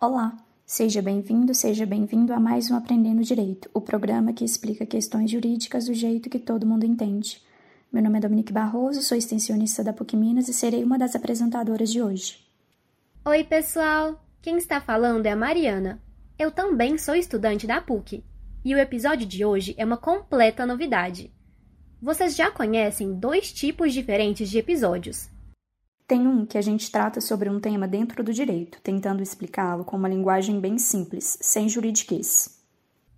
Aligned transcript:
Olá, 0.00 0.36
seja 0.64 1.02
bem-vindo, 1.02 1.52
seja 1.52 1.84
bem-vindo 1.84 2.32
a 2.32 2.38
mais 2.38 2.70
um 2.70 2.76
Aprendendo 2.76 3.20
Direito, 3.24 3.68
o 3.74 3.80
programa 3.80 4.32
que 4.32 4.44
explica 4.44 4.86
questões 4.86 5.28
jurídicas 5.28 5.86
do 5.86 5.92
jeito 5.92 6.30
que 6.30 6.38
todo 6.38 6.64
mundo 6.64 6.86
entende. 6.86 7.42
Meu 7.92 8.00
nome 8.00 8.18
é 8.18 8.20
Dominique 8.20 8.52
Barroso, 8.52 9.02
sou 9.02 9.18
extensionista 9.18 9.82
da 9.82 9.92
PUC 9.92 10.16
Minas 10.16 10.48
e 10.48 10.54
serei 10.54 10.84
uma 10.84 10.96
das 10.96 11.16
apresentadoras 11.16 11.90
de 11.90 12.00
hoje. 12.00 12.38
Oi, 13.24 13.42
pessoal! 13.42 14.24
Quem 14.40 14.56
está 14.56 14.80
falando 14.80 15.26
é 15.26 15.32
a 15.32 15.36
Mariana. 15.36 16.00
Eu 16.38 16.52
também 16.52 16.96
sou 16.96 17.16
estudante 17.16 17.66
da 17.66 17.80
PUC 17.80 18.22
e 18.64 18.72
o 18.76 18.78
episódio 18.78 19.26
de 19.26 19.44
hoje 19.44 19.74
é 19.76 19.84
uma 19.84 19.96
completa 19.96 20.64
novidade. 20.64 21.34
Vocês 22.00 22.36
já 22.36 22.52
conhecem 22.52 23.18
dois 23.18 23.52
tipos 23.52 23.92
diferentes 23.92 24.48
de 24.48 24.58
episódios, 24.58 25.28
tem 26.08 26.26
um 26.26 26.46
que 26.46 26.56
a 26.56 26.62
gente 26.62 26.90
trata 26.90 27.20
sobre 27.20 27.50
um 27.50 27.60
tema 27.60 27.86
dentro 27.86 28.24
do 28.24 28.32
direito, 28.32 28.80
tentando 28.80 29.22
explicá-lo 29.22 29.84
com 29.84 29.94
uma 29.94 30.08
linguagem 30.08 30.58
bem 30.58 30.78
simples, 30.78 31.36
sem 31.38 31.68
juridiquês. 31.68 32.58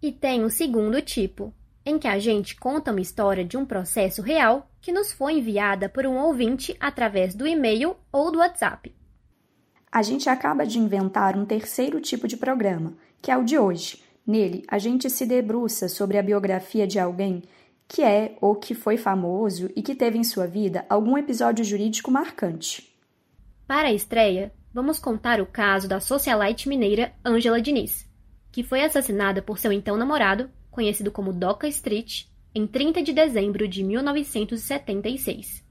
E 0.03 0.11
tem 0.11 0.43
o 0.43 0.47
um 0.47 0.51
segundo 0.51 1.01
tipo, 1.01 1.55
em 1.87 2.01
que 2.01 2.09
a 2.09 2.19
gente 2.19 2.57
conta 2.57 2.91
uma 2.91 3.01
história 3.01 3.45
de 3.45 3.57
um 3.57 3.65
processo 3.65 4.21
real 4.23 4.69
que 4.81 4.91
nos 4.91 5.13
foi 5.13 5.35
enviada 5.35 5.89
por 5.89 6.05
um 6.05 6.19
ouvinte 6.19 6.77
através 6.81 7.33
do 7.33 7.47
e-mail 7.47 7.95
ou 8.11 8.33
do 8.33 8.41
WhatsApp. 8.41 8.93
A 9.93 10.03
gente 10.03 10.29
acaba 10.29 10.67
de 10.67 10.81
inventar 10.81 11.37
um 11.37 11.45
terceiro 11.45 12.01
tipo 12.01 12.27
de 12.27 12.37
programa, 12.37 12.95
que 13.23 13.31
é 13.31 13.37
o 13.37 13.45
de 13.45 13.57
hoje. 13.57 14.03
Nele, 14.27 14.65
a 14.67 14.79
gente 14.79 15.09
se 15.09 15.25
debruça 15.25 15.89
sobre 15.89 16.19
a 16.19 16.23
biografia 16.23 16.89
de 16.89 16.99
alguém 16.99 17.45
que 17.91 18.05
é 18.05 18.37
ou 18.41 18.55
que 18.55 18.73
foi 18.73 18.97
famoso 18.97 19.69
e 19.75 19.83
que 19.83 19.97
teve 19.97 20.17
em 20.17 20.23
sua 20.23 20.47
vida 20.47 20.87
algum 20.89 21.19
episódio 21.19 21.65
jurídico 21.65 22.09
marcante. 22.09 22.89
Para 23.67 23.89
a 23.89 23.93
estreia, 23.93 24.53
vamos 24.73 25.01
contar 25.01 25.41
o 25.41 25.47
caso 25.47 25.89
da 25.89 25.99
socialite 25.99 26.69
mineira 26.69 27.13
Ângela 27.27 27.61
Diniz, 27.61 28.09
que 28.53 28.63
foi 28.63 28.85
assassinada 28.85 29.43
por 29.43 29.59
seu 29.59 29.73
então 29.73 29.97
namorado, 29.97 30.49
conhecido 30.71 31.11
como 31.11 31.33
Doca 31.33 31.67
Street, 31.67 32.27
em 32.55 32.65
30 32.65 33.03
de 33.03 33.13
dezembro 33.13 33.67
de 33.67 33.83
1976. 33.83 35.65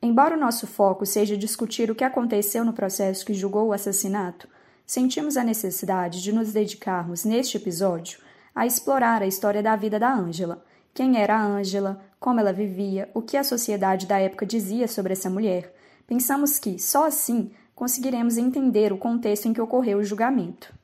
Embora 0.00 0.36
o 0.36 0.40
nosso 0.40 0.68
foco 0.68 1.04
seja 1.04 1.36
discutir 1.36 1.90
o 1.90 1.96
que 1.96 2.04
aconteceu 2.04 2.64
no 2.64 2.72
processo 2.72 3.26
que 3.26 3.34
julgou 3.34 3.66
o 3.66 3.72
assassinato, 3.72 4.46
sentimos 4.86 5.36
a 5.36 5.42
necessidade 5.42 6.22
de 6.22 6.32
nos 6.32 6.52
dedicarmos, 6.52 7.24
neste 7.24 7.56
episódio, 7.56 8.20
a 8.54 8.66
explorar 8.66 9.20
a 9.20 9.26
história 9.26 9.60
da 9.60 9.74
vida 9.74 9.98
da 9.98 10.14
Ângela 10.14 10.64
quem 10.94 11.18
era 11.18 11.36
a 11.36 11.44
Ângela, 11.44 12.02
como 12.18 12.40
ela 12.40 12.52
vivia, 12.52 13.08
o 13.14 13.22
que 13.22 13.36
a 13.36 13.44
sociedade 13.44 14.06
da 14.06 14.18
época 14.18 14.44
dizia 14.44 14.86
sobre 14.86 15.12
essa 15.12 15.30
mulher. 15.30 15.74
Pensamos 16.06 16.58
que, 16.58 16.78
só 16.78 17.06
assim, 17.06 17.50
conseguiremos 17.74 18.36
entender 18.36 18.92
o 18.92 18.98
contexto 18.98 19.46
em 19.46 19.52
que 19.52 19.60
ocorreu 19.60 19.98
o 19.98 20.04
julgamento. 20.04 20.74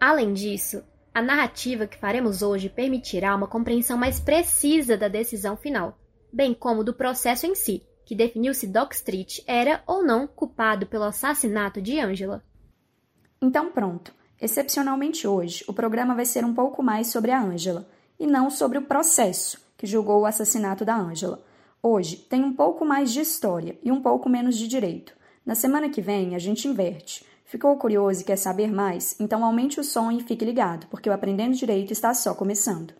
Além 0.00 0.32
disso, 0.32 0.82
a 1.14 1.20
narrativa 1.22 1.86
que 1.86 1.98
faremos 1.98 2.42
hoje 2.42 2.68
permitirá 2.68 3.36
uma 3.36 3.46
compreensão 3.46 3.98
mais 3.98 4.18
precisa 4.18 4.96
da 4.96 5.08
decisão 5.08 5.56
final, 5.56 5.96
bem 6.32 6.54
como 6.54 6.82
do 6.82 6.94
processo 6.94 7.46
em 7.46 7.54
si, 7.54 7.86
que 8.04 8.16
definiu 8.16 8.54
se 8.54 8.66
Doc 8.66 8.94
Street 8.94 9.40
era 9.46 9.82
ou 9.86 10.02
não 10.02 10.26
culpado 10.26 10.86
pelo 10.86 11.04
assassinato 11.04 11.80
de 11.80 12.00
Angela. 12.00 12.42
Então 13.40 13.70
pronto. 13.70 14.12
Excepcionalmente 14.40 15.28
hoje, 15.28 15.64
o 15.68 15.72
programa 15.72 16.16
vai 16.16 16.24
ser 16.24 16.44
um 16.44 16.52
pouco 16.52 16.82
mais 16.82 17.06
sobre 17.06 17.30
a 17.30 17.40
Angela, 17.40 17.86
e 18.22 18.26
não 18.26 18.48
sobre 18.48 18.78
o 18.78 18.82
processo 18.82 19.58
que 19.76 19.84
julgou 19.84 20.20
o 20.20 20.26
assassinato 20.26 20.84
da 20.84 20.96
Ângela. 20.96 21.42
Hoje 21.82 22.16
tem 22.16 22.44
um 22.44 22.54
pouco 22.54 22.84
mais 22.84 23.12
de 23.12 23.20
história 23.20 23.76
e 23.82 23.90
um 23.90 24.00
pouco 24.00 24.28
menos 24.28 24.56
de 24.56 24.68
direito. 24.68 25.12
Na 25.44 25.56
semana 25.56 25.88
que 25.88 26.00
vem 26.00 26.36
a 26.36 26.38
gente 26.38 26.68
inverte. 26.68 27.26
Ficou 27.44 27.76
curioso 27.76 28.20
e 28.20 28.24
quer 28.24 28.36
saber 28.36 28.70
mais? 28.72 29.18
Então 29.18 29.44
aumente 29.44 29.80
o 29.80 29.84
som 29.84 30.12
e 30.12 30.22
fique 30.22 30.44
ligado, 30.44 30.86
porque 30.86 31.10
o 31.10 31.12
Aprendendo 31.12 31.56
Direito 31.56 31.92
está 31.92 32.14
só 32.14 32.32
começando. 32.32 32.94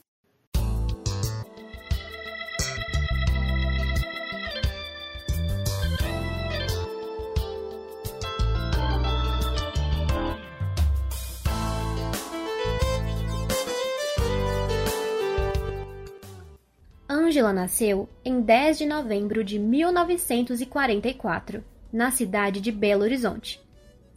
Ângela 17.33 17.51
nasceu 17.51 18.11
em 18.23 18.43
10 18.43 18.77
de 18.77 18.85
novembro 18.85 19.43
de 19.43 19.59
1944, 19.59 21.65
na 21.91 22.11
cidade 22.11 22.61
de 22.61 22.71
Belo 22.71 23.05
Horizonte, 23.05 23.59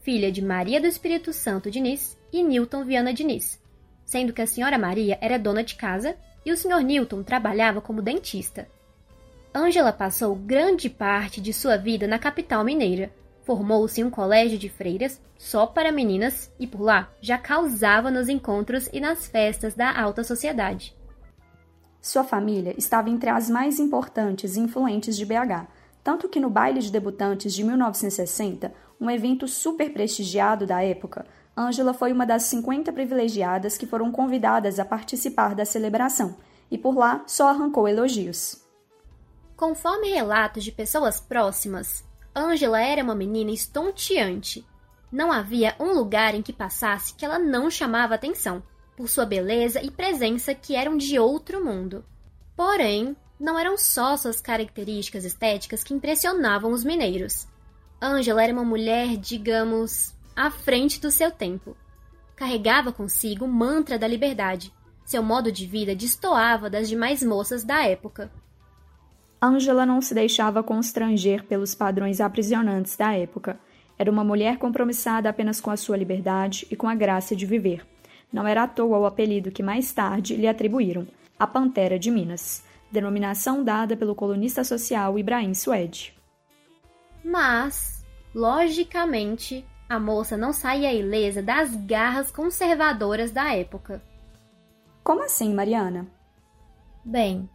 filha 0.01 0.29
de 0.29 0.41
Maria 0.41 0.81
do 0.81 0.87
Espírito 0.87 1.31
Santo 1.31 1.71
Diniz 1.71 2.17
e 2.29 2.43
Newton 2.43 2.83
Viana 2.83 3.13
Diniz, 3.13 3.57
sendo 4.03 4.33
que 4.33 4.41
a 4.41 4.45
senhora 4.45 4.77
Maria 4.77 5.17
era 5.21 5.39
dona 5.39 5.63
de 5.63 5.75
casa 5.75 6.17
e 6.45 6.51
o 6.51 6.57
senhor 6.57 6.81
Newton 6.81 7.23
trabalhava 7.23 7.79
como 7.79 8.01
dentista. 8.01 8.67
Ângela 9.55 9.93
passou 9.93 10.35
grande 10.35 10.89
parte 10.89 11.39
de 11.39 11.53
sua 11.53 11.77
vida 11.77 12.05
na 12.05 12.19
capital 12.19 12.65
mineira. 12.65 13.13
Formou-se 13.45 14.01
em 14.01 14.03
um 14.03 14.09
colégio 14.09 14.57
de 14.57 14.67
freiras 14.67 15.21
só 15.37 15.65
para 15.65 15.89
meninas 15.89 16.51
e 16.59 16.67
por 16.67 16.81
lá 16.81 17.09
já 17.21 17.37
causava 17.37 18.11
nos 18.11 18.27
encontros 18.27 18.89
e 18.91 18.99
nas 18.99 19.25
festas 19.25 19.73
da 19.73 19.97
alta 19.97 20.21
sociedade. 20.21 20.93
Sua 22.05 22.23
família 22.23 22.75
estava 22.77 23.09
entre 23.09 23.31
as 23.31 23.49
mais 23.49 23.79
importantes 23.79 24.55
e 24.55 24.59
influentes 24.59 25.17
de 25.17 25.25
BH, 25.25 25.65
tanto 26.03 26.29
que 26.29 26.39
no 26.39 26.51
baile 26.51 26.79
de 26.79 26.91
debutantes 26.91 27.51
de 27.51 27.63
1960, 27.63 28.71
um 29.01 29.09
evento 29.09 29.47
super 29.47 29.91
prestigiado 29.91 30.67
da 30.67 30.83
época, 30.83 31.25
Ângela 31.57 31.95
foi 31.95 32.13
uma 32.13 32.23
das 32.23 32.43
50 32.43 32.93
privilegiadas 32.93 33.75
que 33.75 33.87
foram 33.87 34.11
convidadas 34.11 34.77
a 34.77 34.85
participar 34.85 35.55
da 35.55 35.65
celebração, 35.65 36.35
e 36.69 36.77
por 36.77 36.95
lá 36.95 37.23
só 37.25 37.49
arrancou 37.49 37.87
elogios. 37.87 38.63
Conforme 39.57 40.09
relatos 40.09 40.63
de 40.63 40.71
pessoas 40.71 41.19
próximas, 41.19 42.03
Ângela 42.35 42.79
era 42.79 43.03
uma 43.03 43.15
menina 43.15 43.49
estonteante. 43.49 44.63
Não 45.11 45.31
havia 45.31 45.75
um 45.79 45.91
lugar 45.91 46.35
em 46.35 46.43
que 46.43 46.53
passasse 46.53 47.15
que 47.15 47.25
ela 47.25 47.39
não 47.39 47.67
chamava 47.71 48.13
atenção 48.13 48.61
por 48.95 49.09
sua 49.09 49.25
beleza 49.25 49.81
e 49.81 49.91
presença 49.91 50.53
que 50.53 50.75
eram 50.75 50.97
de 50.97 51.19
outro 51.19 51.63
mundo. 51.63 52.03
Porém, 52.55 53.15
não 53.39 53.59
eram 53.59 53.77
só 53.77 54.15
suas 54.15 54.39
características 54.39 55.25
estéticas 55.25 55.83
que 55.83 55.93
impressionavam 55.93 56.71
os 56.71 56.83
mineiros. 56.83 57.47
Angela 58.01 58.43
era 58.43 58.53
uma 58.53 58.63
mulher, 58.63 59.17
digamos, 59.17 60.13
à 60.35 60.49
frente 60.49 61.01
do 61.01 61.11
seu 61.11 61.31
tempo. 61.31 61.75
Carregava 62.35 62.91
consigo 62.91 63.45
o 63.45 63.47
mantra 63.47 63.97
da 63.99 64.07
liberdade. 64.07 64.73
Seu 65.05 65.21
modo 65.21 65.51
de 65.51 65.65
vida 65.65 65.95
destoava 65.95 66.69
das 66.69 66.89
demais 66.89 67.23
moças 67.23 67.63
da 67.63 67.85
época. 67.85 68.31
Angela 69.41 69.85
não 69.85 70.01
se 70.01 70.13
deixava 70.13 70.63
constranger 70.63 71.43
pelos 71.43 71.75
padrões 71.75 72.19
aprisionantes 72.19 72.95
da 72.97 73.13
época. 73.13 73.59
Era 73.97 74.11
uma 74.11 74.23
mulher 74.23 74.57
compromissada 74.57 75.29
apenas 75.29 75.61
com 75.61 75.69
a 75.69 75.77
sua 75.77 75.97
liberdade 75.97 76.65
e 76.71 76.75
com 76.75 76.87
a 76.87 76.95
graça 76.95 77.35
de 77.35 77.45
viver. 77.45 77.85
Não 78.31 78.47
era 78.47 78.63
à 78.63 78.67
toa 78.67 78.99
o 78.99 79.05
apelido 79.05 79.51
que 79.51 79.63
mais 79.63 79.93
tarde 79.93 80.35
lhe 80.35 80.47
atribuíram, 80.47 81.07
a 81.37 81.45
Pantera 81.45 81.97
de 81.97 82.11
Minas, 82.11 82.63
denominação 82.91 83.63
dada 83.63 83.95
pelo 83.95 84.15
colunista 84.15 84.63
social 84.63 85.17
Ibrahim 85.17 85.53
Suede. 85.53 86.13
Mas, 87.23 88.05
logicamente, 88.33 89.65
a 89.87 89.99
moça 89.99 90.35
não 90.35 90.51
saía 90.51 90.93
ilesa 90.93 91.41
das 91.41 91.75
garras 91.75 92.31
conservadoras 92.31 93.31
da 93.31 93.53
época. 93.53 94.01
Como 95.03 95.23
assim, 95.23 95.53
Mariana? 95.53 96.07
Bem, 97.03 97.49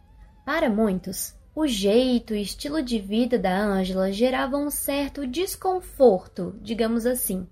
para 0.45 0.69
muitos, 0.69 1.35
o 1.53 1.67
jeito 1.67 2.33
e 2.33 2.41
estilo 2.41 2.81
de 2.81 2.99
vida 2.99 3.37
da 3.37 3.57
Ângela 3.57 4.11
geravam 4.11 4.67
um 4.67 4.69
certo 4.69 5.27
desconforto, 5.27 6.55
digamos 6.61 7.05
assim. 7.05 7.45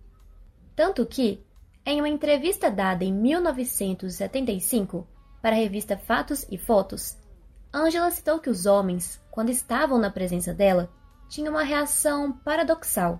Tanto 0.75 1.05
que, 1.05 1.43
em 1.91 1.99
uma 1.99 2.07
entrevista 2.07 2.69
dada 2.69 3.03
em 3.03 3.11
1975 3.11 5.07
para 5.41 5.55
a 5.55 5.59
revista 5.59 5.97
Fatos 5.97 6.45
e 6.51 6.55
Fotos, 6.55 7.17
Angela 7.73 8.11
citou 8.11 8.37
que 8.37 8.49
os 8.49 8.67
homens, 8.67 9.19
quando 9.31 9.49
estavam 9.49 9.97
na 9.97 10.11
presença 10.11 10.53
dela, 10.53 10.87
tinham 11.27 11.51
uma 11.51 11.63
reação 11.63 12.31
paradoxal. 12.31 13.19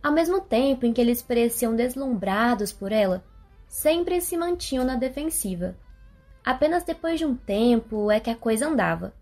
Ao 0.00 0.12
mesmo 0.12 0.40
tempo 0.40 0.86
em 0.86 0.92
que 0.92 1.00
eles 1.00 1.22
pareciam 1.22 1.74
deslumbrados 1.74 2.70
por 2.70 2.92
ela, 2.92 3.24
sempre 3.66 4.20
se 4.20 4.36
mantinham 4.36 4.84
na 4.84 4.94
defensiva. 4.94 5.76
Apenas 6.44 6.84
depois 6.84 7.18
de 7.18 7.26
um 7.26 7.34
tempo 7.34 8.12
é 8.12 8.20
que 8.20 8.30
a 8.30 8.36
coisa 8.36 8.68
andava, 8.68 9.12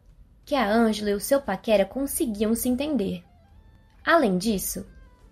que 0.45 0.55
a 0.55 0.71
Angela 0.71 1.11
e 1.11 1.15
o 1.15 1.21
seu 1.21 1.41
paquera 1.41 1.87
conseguiam 1.87 2.55
se 2.55 2.69
entender. 2.69 3.25
Além 4.05 4.37
disso, 4.37 4.87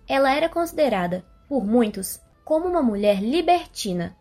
ela 0.07 0.33
era 0.33 0.49
considerada, 0.49 1.23
por 1.47 1.63
muitos, 1.63 2.19
como 2.49 2.67
uma 2.67 2.81
mulher 2.81 3.21
libertina, 3.21 4.17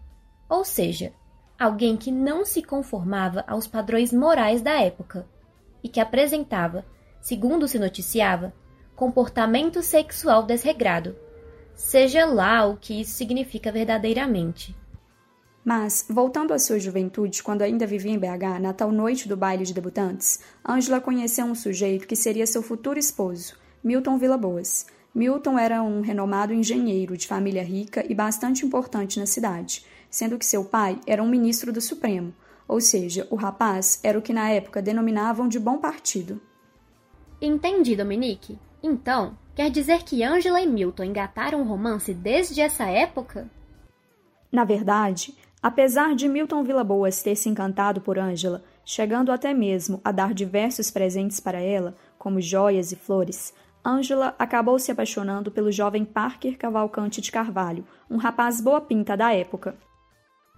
ou 0.51 0.63
seja, 0.63 1.15
alguém 1.59 1.97
que 1.97 2.13
não 2.13 2.45
se 2.45 2.63
conformava 2.63 3.43
aos 3.49 3.67
padrões 3.67 4.13
morais 4.13 4.61
da 4.61 4.83
época 4.83 5.27
e 5.83 5.89
que 5.89 5.99
apresentava, 5.99 6.85
segundo 7.23 7.67
se 7.67 7.79
noticiava, 7.79 8.53
comportamento 8.95 9.83
sexual 9.83 10.43
desregrado, 10.43 11.17
Seja 11.75 12.27
lá 12.27 12.67
o 12.67 12.77
que 12.77 13.01
isso 13.01 13.13
significa 13.13 13.73
verdadeiramente. 13.73 14.77
Mas, 15.65 16.05
voltando 16.11 16.53
à 16.53 16.59
sua 16.59 16.79
juventude, 16.79 17.43
quando 17.43 17.63
ainda 17.63 17.87
vivia 17.87 18.13
em 18.13 18.19
BH, 18.19 18.61
na 18.61 18.75
tal 18.75 18.93
noite 18.93 19.27
do 19.27 19.39
baile 19.39 19.65
de 19.65 19.73
debutantes, 19.73 20.41
Ângela 20.69 21.01
conheceu 21.01 21.47
um 21.47 21.55
sujeito 21.55 22.07
que 22.07 22.17
seria 22.17 22.47
seu 22.47 22.63
futuro 22.63 22.99
esposo, 22.99 23.55
Milton 23.83 24.19
Vilaboas. 24.19 24.87
Milton 25.19 25.59
era 25.59 25.83
um 25.83 26.01
renomado 26.01 26.55
engenheiro 26.55 27.17
de 27.17 27.27
família 27.27 27.65
rica 27.65 28.05
e 28.09 28.15
bastante 28.15 28.65
importante 28.65 29.19
na 29.19 29.27
cidade, 29.27 29.85
sendo 30.09 30.39
que 30.39 30.47
seu 30.47 30.65
pai 30.65 31.01
era 31.09 31.21
um 31.21 31.29
ministro 31.29 31.73
do 31.73 31.81
Supremo, 31.81 32.33
ou 32.69 32.81
seja, 32.81 33.27
o 33.29 33.35
rapaz 33.35 33.99
era 34.05 34.17
o 34.17 34.23
que 34.23 34.33
na 34.33 34.49
época 34.49 34.81
denominavam 34.81 35.49
de 35.49 35.59
bom 35.59 35.79
partido. 35.79 36.41
Entendi, 37.43 37.97
Dominique. 37.97 38.57
Então, 38.81 39.37
quer 39.57 39.73
dizer 39.73 40.05
que 40.05 40.23
Ângela 40.23 40.61
e 40.61 40.69
Milton 40.69 41.03
engataram 41.03 41.63
um 41.63 41.69
romance 41.69 42.15
desde 42.15 42.61
essa 42.61 42.85
época? 42.85 43.51
Na 44.53 44.65
verdade, 44.65 45.35
Apesar 45.61 46.15
de 46.15 46.29
Milton 46.29 46.63
Villaboas 46.63 47.21
ter 47.21 47.35
se 47.35 47.49
encantado 47.49 48.01
por 48.01 48.17
Ângela, 48.17 48.63
chegando 48.85 49.33
até 49.33 49.53
mesmo 49.53 50.01
a 50.05 50.13
dar 50.13 50.33
diversos 50.33 50.89
presentes 50.89 51.41
para 51.41 51.61
ela, 51.61 51.97
como 52.17 52.41
joias 52.41 52.93
e 52.93 52.97
flores, 52.97 53.53
Ângela 53.89 54.35
acabou 54.39 54.79
se 54.79 54.93
apaixonando 54.93 55.51
pelo 55.51 55.73
jovem 55.73 56.05
Parker 56.05 56.59
Cavalcante 56.59 57.23
de 57.23 57.33
Carvalho, 57.33 57.87
um 58.11 58.19
rapaz 58.19 58.61
boa 58.61 58.83
pinta 58.83 59.17
da 59.17 59.33
época. 59.33 59.75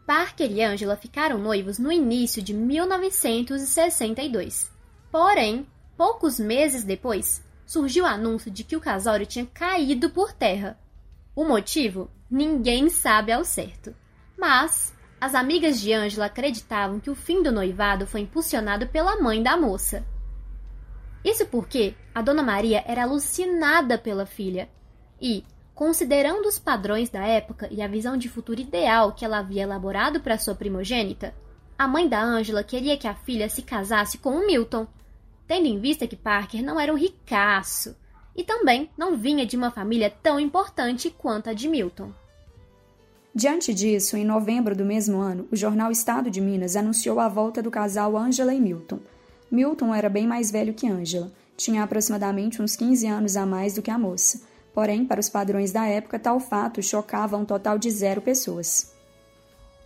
Parker 0.05 0.50
e 0.50 0.61
Ângela 0.61 0.97
ficaram 0.97 1.38
noivos 1.38 1.79
no 1.79 1.93
início 1.93 2.43
de 2.43 2.53
1962. 2.53 4.69
Porém, 5.12 5.65
poucos 5.97 6.41
meses 6.41 6.82
depois, 6.82 7.41
surgiu 7.65 8.03
o 8.03 8.09
anúncio 8.09 8.50
de 8.50 8.65
que 8.65 8.75
o 8.75 8.81
casório 8.81 9.25
tinha 9.25 9.47
caído 9.47 10.11
por 10.11 10.33
terra. 10.33 10.76
O 11.37 11.44
motivo? 11.44 12.11
Ninguém 12.29 12.91
sabe 12.91 13.31
ao 13.31 13.44
certo. 13.44 13.94
Mas 14.37 14.93
as 15.21 15.37
amigas 15.37 15.81
de 15.81 15.93
Ângela 15.93 16.26
acreditavam 16.26 16.99
que 16.99 17.11
o 17.11 17.15
fim 17.15 17.44
do 17.44 17.53
noivado 17.53 18.09
foi 18.09 18.23
impulsionado 18.23 18.88
pela 18.88 19.21
mãe 19.21 19.41
da 19.41 19.56
moça. 19.56 20.05
Isso 21.25 21.46
porque 21.46 21.94
a 22.14 22.22
Dona 22.22 22.43
Maria 22.43 22.82
era 22.87 23.02
alucinada 23.02 23.99
pela 23.99 24.25
filha 24.25 24.69
e, 25.20 25.44
considerando 25.75 26.46
os 26.46 26.58
padrões 26.58 27.11
da 27.11 27.26
época 27.26 27.69
e 27.70 27.82
a 27.82 27.88
visão 27.88 28.17
de 28.17 28.28
futuro 28.28 28.61
ideal 28.61 29.12
que 29.12 29.25
ela 29.25 29.38
havia 29.38 29.62
elaborado 29.62 30.20
para 30.20 30.38
sua 30.38 30.55
primogênita, 30.55 31.34
a 31.78 31.87
mãe 31.87 32.08
da 32.08 32.22
Ângela 32.22 32.62
queria 32.62 32.96
que 32.96 33.08
a 33.08 33.14
filha 33.14 33.49
se 33.49 33.62
casasse 33.62 34.19
com 34.19 34.31
o 34.31 34.46
Milton, 34.46 34.87
tendo 35.46 35.67
em 35.67 35.78
vista 35.81 36.06
que 36.06 36.17
Parker 36.17 36.62
não 36.62 36.78
era 36.78 36.93
um 36.93 36.96
ricaço 36.96 37.96
e 38.37 38.44
também 38.44 38.90
não 38.96 39.16
vinha 39.16 39.44
de 39.44 39.56
uma 39.56 39.70
família 39.70 40.11
tão 40.23 40.38
importante 40.38 41.11
quanto 41.11 41.50
a 41.50 41.52
de 41.52 41.69
Milton. 41.69 42.12
Diante 43.34 43.73
disso, 43.73 44.16
em 44.16 44.25
novembro 44.25 44.75
do 44.75 44.84
mesmo 44.84 45.20
ano, 45.20 45.46
o 45.52 45.56
jornal 45.56 45.90
Estado 45.90 46.31
de 46.31 46.40
Minas 46.40 46.76
anunciou 46.76 47.20
a 47.20 47.28
volta 47.28 47.62
do 47.62 47.70
casal 47.70 48.16
Angela 48.16 48.52
e 48.52 48.61
Milton. 48.61 48.99
Milton 49.50 49.94
era 49.94 50.08
bem 50.08 50.26
mais 50.26 50.50
velho 50.50 50.75
que 50.75 50.88
Angela, 50.88 51.31
tinha 51.56 51.82
aproximadamente 51.82 52.62
uns 52.62 52.76
15 52.76 53.06
anos 53.06 53.37
a 53.37 53.44
mais 53.44 53.75
do 53.75 53.82
que 53.82 53.91
a 53.91 53.99
moça. 53.99 54.49
Porém, 54.73 55.05
para 55.05 55.20
os 55.20 55.29
padrões 55.29 55.73
da 55.73 55.85
época, 55.87 56.19
tal 56.19 56.38
fato 56.38 56.82
chocava 56.82 57.37
um 57.37 57.44
total 57.44 57.79
de 57.79 57.91
zero 57.91 58.23
pessoas. 58.23 58.94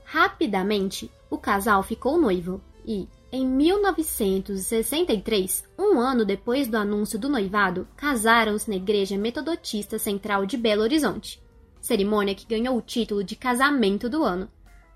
Rapidamente, 0.05 1.11
o 1.31 1.39
casal 1.39 1.83
ficou 1.83 2.21
noivo 2.21 2.61
e, 2.85 3.09
em 3.33 3.47
1963, 3.47 5.65
um 5.79 5.99
ano 5.99 6.25
depois 6.25 6.69
do 6.69 6.77
anúncio 6.77 7.19
do 7.19 7.29
noivado, 7.29 7.89
casaram-se 7.97 8.69
na 8.69 8.77
Igreja 8.77 9.17
Metodotista 9.17 9.99
Central 9.99 10.45
de 10.45 10.57
Belo 10.57 10.83
Horizonte 10.83 11.43
cerimônia 11.85 12.35
que 12.35 12.47
ganhou 12.47 12.79
o 12.79 12.83
título 12.83 13.23
de 13.23 13.37
casamento 13.37 14.09
do 14.09 14.25
ano. 14.25 14.49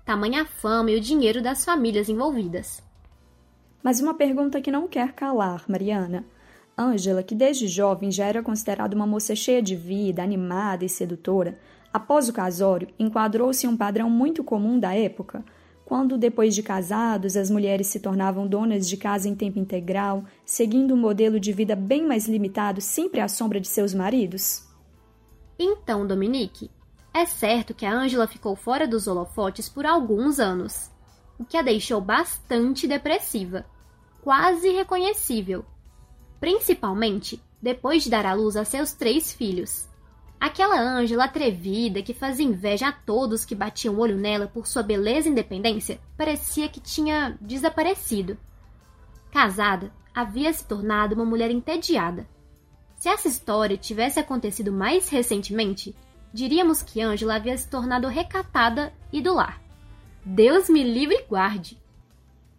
Tamanha 0.03 0.43
fama 0.43 0.89
e 0.89 0.95
o 0.95 1.01
dinheiro 1.01 1.39
das 1.39 1.63
famílias 1.63 2.09
envolvidas. 2.09 2.81
Mas 3.83 3.99
uma 3.99 4.13
pergunta 4.13 4.61
que 4.61 4.71
não 4.71 4.87
quer 4.87 5.13
calar, 5.13 5.63
Mariana. 5.67 6.25
Ângela, 6.77 7.23
que 7.23 7.35
desde 7.35 7.67
jovem 7.67 8.11
já 8.11 8.25
era 8.25 8.41
considerada 8.41 8.95
uma 8.95 9.07
moça 9.07 9.35
cheia 9.35 9.61
de 9.61 9.75
vida, 9.75 10.23
animada 10.23 10.85
e 10.85 10.89
sedutora, 10.89 11.57
após 11.93 12.29
o 12.29 12.33
casório, 12.33 12.87
enquadrou-se 12.97 13.65
em 13.65 13.69
um 13.69 13.75
padrão 13.75 14.09
muito 14.09 14.43
comum 14.43 14.79
da 14.79 14.93
época, 14.93 15.43
quando, 15.89 16.19
depois 16.19 16.53
de 16.53 16.61
casados, 16.61 17.35
as 17.35 17.49
mulheres 17.49 17.87
se 17.87 17.99
tornavam 17.99 18.47
donas 18.47 18.87
de 18.87 18.95
casa 18.95 19.27
em 19.27 19.33
tempo 19.33 19.57
integral, 19.57 20.23
seguindo 20.45 20.93
um 20.93 20.97
modelo 20.97 21.39
de 21.39 21.51
vida 21.51 21.75
bem 21.75 22.05
mais 22.05 22.27
limitado, 22.27 22.79
sempre 22.79 23.19
à 23.19 23.27
sombra 23.27 23.59
de 23.59 23.67
seus 23.67 23.91
maridos? 23.93 24.67
Então, 25.57 26.05
Dominique, 26.05 26.69
é 27.11 27.25
certo 27.25 27.73
que 27.73 27.87
a 27.87 27.91
Ângela 27.91 28.27
ficou 28.27 28.55
fora 28.55 28.87
dos 28.87 29.07
holofotes 29.07 29.67
por 29.67 29.83
alguns 29.83 30.39
anos, 30.39 30.91
o 31.39 31.45
que 31.45 31.57
a 31.57 31.61
deixou 31.61 32.01
bastante 32.01 32.85
depressiva, 32.85 33.65
quase 34.21 34.69
reconhecível, 34.71 35.65
principalmente 36.39 37.41
depois 37.61 38.03
de 38.03 38.09
dar 38.09 38.25
à 38.25 38.33
luz 38.33 38.57
a 38.57 38.65
seus 38.65 38.91
três 38.91 39.31
filhos. 39.31 39.87
Aquela 40.39 40.79
Ângela 40.79 41.25
atrevida 41.25 42.01
que 42.01 42.13
fazia 42.13 42.45
inveja 42.45 42.89
a 42.89 42.91
todos 42.91 43.43
que 43.43 43.55
batiam 43.55 43.95
o 43.95 43.99
olho 43.99 44.17
nela 44.17 44.47
por 44.47 44.67
sua 44.67 44.83
beleza 44.83 45.27
e 45.27 45.31
independência 45.31 45.99
parecia 46.17 46.69
que 46.69 46.79
tinha 46.79 47.37
desaparecido. 47.41 48.37
Casada, 49.31 49.91
havia 50.13 50.51
se 50.51 50.65
tornado 50.65 51.15
uma 51.15 51.25
mulher 51.25 51.51
entediada. 51.51 52.27
Se 52.95 53.07
essa 53.07 53.27
história 53.27 53.77
tivesse 53.77 54.19
acontecido 54.19 54.71
mais 54.71 55.09
recentemente, 55.09 55.95
diríamos 56.33 56.81
que 56.81 57.01
Ângela 57.01 57.35
havia 57.35 57.57
se 57.57 57.69
tornado 57.69 58.07
recatada 58.07 58.93
e 59.11 59.21
do 59.21 59.33
lar. 59.33 59.68
Deus 60.31 60.69
me 60.69 60.83
livre 60.83 61.15
e 61.15 61.23
guarde. 61.23 61.75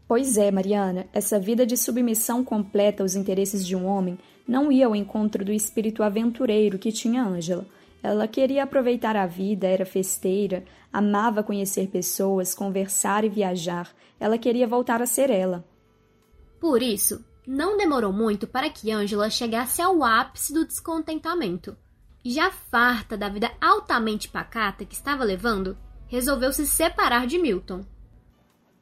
Pois 0.08 0.36
é, 0.36 0.50
Mariana, 0.50 1.06
essa 1.12 1.38
vida 1.38 1.64
de 1.64 1.76
submissão 1.76 2.44
completa 2.44 3.04
aos 3.04 3.14
interesses 3.14 3.64
de 3.64 3.76
um 3.76 3.86
homem 3.86 4.18
não 4.46 4.72
ia 4.72 4.86
ao 4.86 4.96
encontro 4.96 5.44
do 5.44 5.52
espírito 5.52 6.02
aventureiro 6.02 6.80
que 6.80 6.90
tinha 6.90 7.22
Ângela. 7.22 7.64
Ela 8.02 8.26
queria 8.26 8.64
aproveitar 8.64 9.14
a 9.14 9.24
vida, 9.24 9.68
era 9.68 9.86
festeira, 9.86 10.64
amava 10.92 11.44
conhecer 11.44 11.86
pessoas, 11.86 12.56
conversar 12.56 13.24
e 13.24 13.28
viajar. 13.28 13.88
Ela 14.18 14.36
queria 14.36 14.66
voltar 14.66 15.00
a 15.00 15.06
ser 15.06 15.30
ela. 15.30 15.64
Por 16.60 16.82
isso, 16.82 17.24
não 17.46 17.76
demorou 17.76 18.12
muito 18.12 18.48
para 18.48 18.68
que 18.68 18.90
Ângela 18.90 19.30
chegasse 19.30 19.80
ao 19.80 20.02
ápice 20.02 20.52
do 20.52 20.66
descontentamento. 20.66 21.76
Já 22.24 22.50
farta 22.50 23.16
da 23.16 23.28
vida 23.28 23.48
altamente 23.60 24.28
pacata 24.28 24.84
que 24.84 24.94
estava 24.94 25.22
levando, 25.22 25.78
resolveu 26.10 26.52
se 26.52 26.66
separar 26.66 27.24
de 27.24 27.38
Milton. 27.38 27.82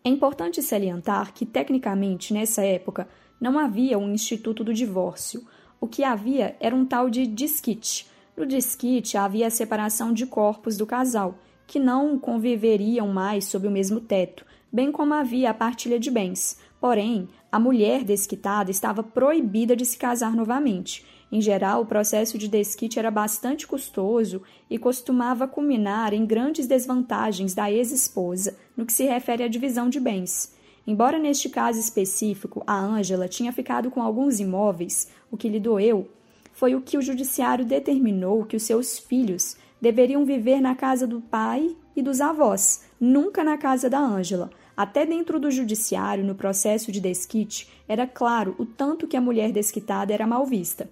É 0.03 0.09
importante 0.09 0.63
salientar 0.63 1.35
que, 1.35 1.45
tecnicamente, 1.45 2.33
nessa 2.33 2.65
época, 2.65 3.07
não 3.39 3.59
havia 3.59 3.99
um 3.99 4.11
instituto 4.11 4.65
do 4.65 4.73
divórcio. 4.73 5.47
O 5.79 5.87
que 5.87 6.03
havia 6.03 6.57
era 6.59 6.75
um 6.75 6.87
tal 6.87 7.11
de 7.11 7.27
disquite. 7.27 8.07
No 8.35 8.47
disquite 8.47 9.19
havia 9.19 9.47
a 9.47 9.51
separação 9.51 10.11
de 10.11 10.25
corpos 10.25 10.79
do 10.79 10.87
casal, 10.87 11.39
que 11.67 11.79
não 11.79 12.19
conviveriam 12.19 13.07
mais 13.09 13.45
sob 13.45 13.69
o 13.69 13.71
mesmo 13.71 14.01
teto, 14.01 14.47
bem 14.73 14.91
como 14.91 15.13
havia 15.13 15.51
a 15.51 15.55
partilha 15.55 16.01
de 16.01 16.11
bens. 16.11 16.59
Porém, 16.81 17.29
a 17.53 17.61
mulher 17.61 18.05
desquitada 18.05 18.71
estava 18.71 19.03
proibida 19.03 19.77
de 19.77 19.85
se 19.85 19.99
casar 19.99 20.35
novamente 20.35 21.05
em 21.31 21.41
geral, 21.43 21.83
o 21.83 21.87
processo 21.87 22.39
de 22.39 22.49
desquite 22.49 22.99
era 22.99 23.11
bastante 23.11 23.67
custoso 23.67 24.43
e 24.71 24.79
costumava 24.79 25.47
culminar 25.47 26.15
em 26.15 26.25
grandes 26.25 26.67
desvantagens 26.67 27.55
da 27.55 27.71
ex-esposa 27.71 28.57
no 28.75 28.87
que 28.87 28.93
se 28.93 29.05
refere 29.05 29.43
à 29.43 29.49
divisão 29.49 29.91
de 29.91 30.01
bens. 30.01 30.57
Embora 30.87 31.19
neste 31.19 31.51
caso 31.51 31.79
específico 31.79 32.63
a 32.67 32.79
Ângela 32.79 33.29
tinha 33.29 33.53
ficado 33.53 33.91
com 33.91 34.01
alguns 34.01 34.41
imóveis, 34.41 35.09
o 35.31 35.37
que 35.37 35.51
lhe 35.51 35.61
doeu 35.61 36.09
foi 36.55 36.75
o 36.75 36.81
que 36.81 36.97
o 36.97 37.03
judiciário 37.03 37.65
determinou 37.65 38.47
que 38.47 38.57
os 38.57 38.63
seus 38.63 38.99
filhos 38.99 39.55
deveriam 39.81 40.25
viver 40.25 40.61
na 40.63 40.75
casa 40.75 41.07
do 41.07 41.21
pai 41.21 41.77
e 41.95 42.03
dos 42.03 42.23
avós, 42.23 42.85
nunca 42.99 43.45
na 43.45 43.59
casa 43.59 43.91
da 43.91 44.01
Ângela. 44.01 44.51
Até 44.75 45.05
dentro 45.05 45.39
do 45.39 45.51
judiciário, 45.51 46.25
no 46.25 46.35
processo 46.35 46.91
de 46.91 47.01
desquite, 47.01 47.69
era 47.87 48.07
claro 48.07 48.57
o 48.59 48.65
tanto 48.65 49.07
que 49.07 49.17
a 49.17 49.21
mulher 49.21 49.53
desquitada 49.53 50.13
era 50.13 50.27
mal 50.27 50.47
vista. 50.47 50.89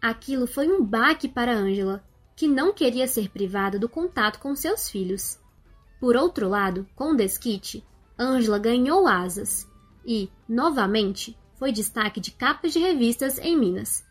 Aquilo 0.00 0.46
foi 0.46 0.68
um 0.68 0.84
baque 0.84 1.28
para 1.28 1.56
Angela, 1.56 2.04
que 2.36 2.46
não 2.46 2.72
queria 2.72 3.08
ser 3.08 3.30
privada 3.30 3.78
do 3.78 3.88
contato 3.88 4.38
com 4.38 4.54
seus 4.54 4.88
filhos. 4.88 5.38
Por 6.00 6.16
outro 6.16 6.48
lado, 6.48 6.86
com 6.94 7.12
o 7.12 7.16
desquite, 7.16 7.84
Angela 8.16 8.58
ganhou 8.58 9.08
asas 9.08 9.68
e, 10.06 10.30
novamente, 10.48 11.36
foi 11.56 11.72
destaque 11.72 12.20
de 12.20 12.30
capas 12.30 12.72
de 12.72 12.78
revistas 12.78 13.38
em 13.38 13.56
Minas. 13.56 14.04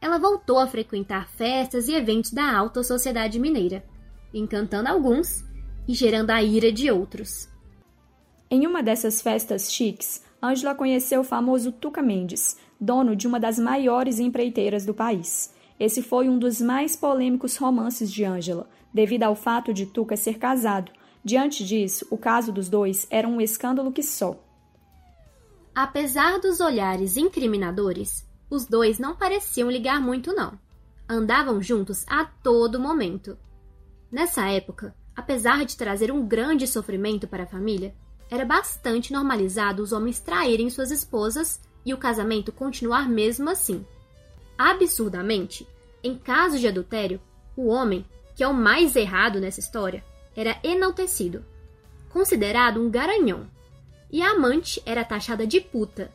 Ela 0.00 0.18
voltou 0.18 0.58
a 0.58 0.66
frequentar 0.66 1.28
festas 1.28 1.88
e 1.88 1.94
eventos 1.94 2.30
da 2.30 2.54
alta 2.54 2.82
sociedade 2.82 3.38
mineira, 3.38 3.82
encantando 4.34 4.88
alguns 4.88 5.42
e 5.88 5.94
gerando 5.94 6.30
a 6.30 6.42
ira 6.42 6.70
de 6.70 6.90
outros. 6.90 7.48
Em 8.50 8.66
uma 8.66 8.82
dessas 8.82 9.22
festas 9.22 9.72
chiques, 9.72 10.22
Angela 10.42 10.74
conheceu 10.74 11.20
o 11.20 11.24
famoso 11.24 11.70
Tuca 11.70 12.02
Mendes, 12.02 12.56
dono 12.80 13.14
de 13.14 13.28
uma 13.28 13.38
das 13.38 13.60
maiores 13.60 14.18
empreiteiras 14.18 14.84
do 14.84 14.92
país. 14.92 15.54
Esse 15.78 16.02
foi 16.02 16.28
um 16.28 16.36
dos 16.36 16.60
mais 16.60 16.96
polêmicos 16.96 17.56
romances 17.56 18.10
de 18.10 18.24
Ângela, 18.24 18.68
devido 18.92 19.22
ao 19.22 19.36
fato 19.36 19.72
de 19.72 19.86
Tuca 19.86 20.16
ser 20.16 20.38
casado. 20.38 20.90
Diante 21.24 21.64
disso, 21.64 22.08
o 22.10 22.18
caso 22.18 22.50
dos 22.50 22.68
dois 22.68 23.06
era 23.08 23.28
um 23.28 23.40
escândalo 23.40 23.92
que 23.92 24.02
só. 24.02 24.36
Apesar 25.72 26.40
dos 26.40 26.58
olhares 26.58 27.16
incriminadores, 27.16 28.26
os 28.50 28.66
dois 28.66 28.98
não 28.98 29.14
pareciam 29.14 29.70
ligar 29.70 30.00
muito, 30.00 30.34
não. 30.34 30.58
Andavam 31.08 31.62
juntos 31.62 32.04
a 32.08 32.24
todo 32.24 32.80
momento. 32.80 33.38
Nessa 34.10 34.48
época, 34.48 34.94
apesar 35.14 35.64
de 35.64 35.76
trazer 35.76 36.10
um 36.10 36.26
grande 36.26 36.66
sofrimento 36.66 37.28
para 37.28 37.44
a 37.44 37.46
família, 37.46 37.94
era 38.32 38.46
bastante 38.46 39.12
normalizado 39.12 39.82
os 39.82 39.92
homens 39.92 40.18
traírem 40.18 40.70
suas 40.70 40.90
esposas 40.90 41.60
e 41.84 41.92
o 41.92 41.98
casamento 41.98 42.50
continuar 42.50 43.06
mesmo 43.06 43.50
assim. 43.50 43.84
Absurdamente, 44.56 45.68
em 46.02 46.16
casos 46.16 46.58
de 46.58 46.66
adultério, 46.66 47.20
o 47.54 47.66
homem, 47.66 48.06
que 48.34 48.42
é 48.42 48.48
o 48.48 48.54
mais 48.54 48.96
errado 48.96 49.38
nessa 49.38 49.60
história, 49.60 50.02
era 50.34 50.58
enaltecido, 50.64 51.44
considerado 52.08 52.80
um 52.80 52.90
garanhão, 52.90 53.46
e 54.10 54.22
a 54.22 54.30
amante 54.30 54.82
era 54.86 55.04
taxada 55.04 55.46
de 55.46 55.60
puta. 55.60 56.10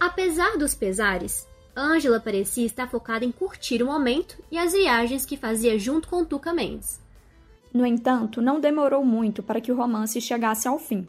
Apesar 0.00 0.56
dos 0.56 0.74
pesares, 0.74 1.46
Angela 1.76 2.18
parecia 2.18 2.64
estar 2.64 2.88
focada 2.88 3.26
em 3.26 3.30
curtir 3.30 3.82
o 3.82 3.86
momento 3.86 4.42
e 4.50 4.56
as 4.56 4.72
viagens 4.72 5.26
que 5.26 5.36
fazia 5.36 5.78
junto 5.78 6.08
com 6.08 6.24
Tuca 6.24 6.54
Mendes. 6.54 6.98
No 7.74 7.84
entanto, 7.84 8.40
não 8.40 8.58
demorou 8.58 9.04
muito 9.04 9.42
para 9.42 9.60
que 9.60 9.70
o 9.70 9.76
romance 9.76 10.18
chegasse 10.18 10.66
ao 10.66 10.78
fim. 10.78 11.06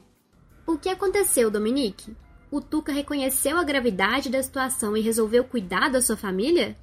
O 0.67 0.77
que 0.77 0.89
aconteceu, 0.89 1.49
Dominique? 1.49 2.13
O 2.51 2.59
Tuca 2.59 2.91
reconheceu 2.91 3.57
a 3.57 3.63
gravidade 3.63 4.29
da 4.29 4.43
situação 4.43 4.97
e 4.97 5.01
resolveu 5.01 5.45
cuidar 5.45 5.89
da 5.89 6.01
sua 6.01 6.17
família? 6.17 6.75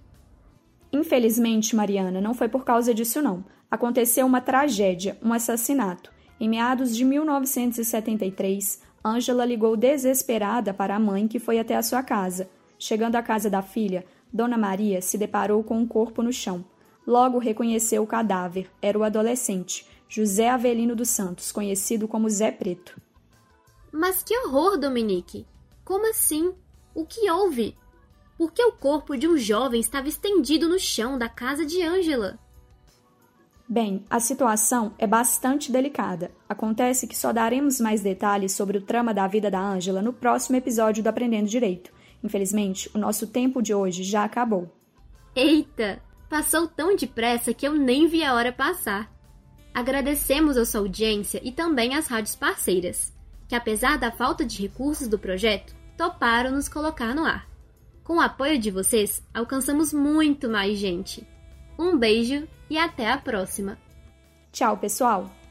Infelizmente, 0.91 1.77
Mariana, 1.77 2.19
não 2.19 2.33
foi 2.33 2.49
por 2.49 2.65
causa 2.65 2.95
disso 2.95 3.21
não. 3.21 3.45
Aconteceu 3.71 4.25
uma 4.25 4.41
tragédia, 4.41 5.19
um 5.23 5.35
assassinato. 5.35 6.11
Em 6.41 6.49
meados 6.49 6.97
de 6.97 7.05
1973, 7.05 8.81
Angela 9.05 9.45
ligou 9.45 9.77
desesperada 9.77 10.73
para 10.73 10.97
a 10.97 11.01
mãe 11.01 11.29
que 11.29 11.39
foi 11.39 11.59
até 11.59 11.77
a 11.77 11.83
sua 11.83 12.03
casa. 12.03 12.49
Chegando 12.79 13.17
à 13.17 13.23
casa 13.23 13.51
da 13.51 13.61
filha, 13.61 14.07
Dona 14.33 14.57
Maria 14.57 15.03
se 15.03 15.19
deparou 15.19 15.63
com 15.63 15.77
um 15.77 15.87
corpo 15.87 16.23
no 16.23 16.33
chão. 16.33 16.65
Logo 17.07 17.39
reconheceu 17.39 18.03
o 18.03 18.07
cadáver. 18.07 18.71
Era 18.81 18.99
o 18.99 19.05
adolescente, 19.05 19.87
José 20.09 20.49
Avelino 20.49 20.97
dos 20.97 21.11
Santos, 21.11 21.53
conhecido 21.53 22.09
como 22.09 22.31
Zé 22.31 22.51
Preto. 22.51 23.04
Mas 23.97 24.25
que 24.25 24.37
horror, 24.37 24.77
Dominique! 24.77 25.47
Como 25.85 26.11
assim? 26.11 26.53
O 26.93 27.07
que 27.07 27.31
houve? 27.31 27.77
Por 28.37 28.53
que 28.53 28.61
o 28.65 28.73
corpo 28.73 29.17
de 29.17 29.29
um 29.29 29.37
jovem 29.39 29.81
estava 29.81 30.09
estendido 30.09 30.69
no 30.69 30.81
chão 30.81 31.17
da 31.17 31.29
casa 31.29 31.65
de 31.65 31.81
Ângela? 31.81 32.37
Bem, 33.69 34.05
a 34.11 34.19
situação 34.19 34.93
é 34.99 35.07
bastante 35.07 35.71
delicada. 35.71 36.33
Acontece 36.49 37.07
que 37.07 37.17
só 37.17 37.33
daremos 37.33 37.79
mais 37.79 38.01
detalhes 38.01 38.51
sobre 38.51 38.79
o 38.79 38.83
trama 38.83 39.15
da 39.15 39.29
vida 39.29 39.49
da 39.49 39.61
Ângela 39.61 40.03
no 40.03 40.13
próximo 40.13 40.57
episódio 40.57 41.01
do 41.01 41.09
Aprendendo 41.09 41.49
Direito. 41.49 41.93
Infelizmente, 42.21 42.91
o 42.93 42.99
nosso 42.99 43.29
tempo 43.29 43.63
de 43.63 43.73
hoje 43.73 44.03
já 44.03 44.25
acabou. 44.25 44.69
Eita! 45.37 46.03
Passou 46.29 46.67
tão 46.67 46.97
depressa 46.97 47.55
que 47.55 47.65
eu 47.65 47.75
nem 47.75 48.09
vi 48.09 48.25
a 48.25 48.35
hora 48.35 48.53
passar. 48.53 49.09
Agradecemos 49.73 50.57
a 50.57 50.65
sua 50.65 50.81
audiência 50.81 51.41
e 51.45 51.53
também 51.53 51.95
às 51.95 52.09
rádios 52.09 52.35
parceiras 52.35 53.14
que, 53.49 53.55
apesar 53.55 53.99
da 53.99 54.11
falta 54.11 54.45
de 54.45 54.63
recursos 54.63 55.09
do 55.09 55.19
projeto, 55.19 55.75
toparam 55.97 56.53
nos 56.53 56.69
colocar 56.69 57.15
no 57.15 57.25
ar. 57.25 57.49
Com 58.03 58.17
o 58.17 58.21
apoio 58.21 58.59
de 58.59 58.71
vocês, 58.71 59.23
alcançamos 59.33 59.93
muito 59.93 60.49
mais 60.49 60.79
gente. 60.79 61.27
Um 61.79 61.97
beijo 61.97 62.47
e 62.69 62.79
até 62.79 63.11
a 63.11 63.19
próxima! 63.19 63.79
Tchau, 64.53 64.77
pessoal! 64.77 65.44